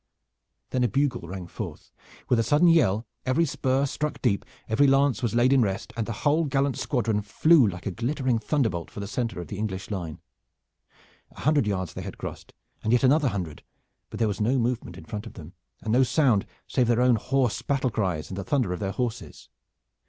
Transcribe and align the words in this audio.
Then 0.71 0.83
a 0.83 0.87
bugle 0.87 1.27
rang 1.27 1.45
forth. 1.45 1.91
With 2.27 2.39
a 2.39 2.43
sudden 2.43 2.67
yell 2.67 3.05
every 3.23 3.45
spur 3.45 3.85
struck 3.85 4.19
deep, 4.19 4.45
every 4.67 4.87
lance 4.87 5.21
was 5.21 5.35
laid 5.35 5.53
in 5.53 5.61
rest, 5.61 5.93
and 5.95 6.07
the 6.07 6.11
whole 6.25 6.45
gallant 6.45 6.75
squadron 6.79 7.21
flew 7.21 7.67
like 7.67 7.85
a 7.85 7.91
glittering 7.91 8.39
thunderbolt 8.39 8.89
for 8.89 8.99
the 8.99 9.05
center 9.05 9.39
of 9.39 9.47
the 9.49 9.59
English 9.59 9.91
line. 9.91 10.19
A 11.33 11.41
hundred 11.41 11.67
yards 11.67 11.93
they 11.93 12.01
had 12.01 12.17
crossed, 12.17 12.51
and 12.83 12.91
yet 12.91 13.03
another 13.03 13.27
hundred, 13.27 13.61
but 14.09 14.17
there 14.17 14.27
was 14.27 14.41
no 14.41 14.57
movement 14.57 14.97
in 14.97 15.05
front 15.05 15.27
of 15.27 15.33
them, 15.33 15.53
and 15.83 15.93
no 15.93 16.01
sound 16.01 16.47
save 16.67 16.87
their 16.87 17.01
own 17.03 17.17
hoarse 17.17 17.61
battle 17.61 17.91
cries 17.91 18.31
and 18.31 18.37
the 18.39 18.43
thunder 18.43 18.73
of 18.73 18.79
their 18.79 18.93
horses. 18.93 19.49